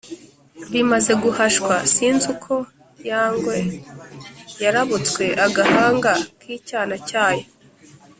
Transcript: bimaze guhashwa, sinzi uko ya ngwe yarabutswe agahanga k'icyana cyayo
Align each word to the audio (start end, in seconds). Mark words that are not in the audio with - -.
bimaze 0.71 1.13
guhashwa, 1.23 1.75
sinzi 1.93 2.25
uko 2.33 2.53
ya 3.09 3.23
ngwe 3.33 3.57
yarabutswe 4.63 5.25
agahanga 5.45 6.11
k'icyana 6.39 6.95
cyayo 7.09 7.45